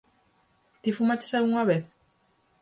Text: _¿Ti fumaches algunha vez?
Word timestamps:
_¿Ti 0.81 0.89
fumaches 0.97 1.33
algunha 1.33 1.67
vez? 1.71 1.83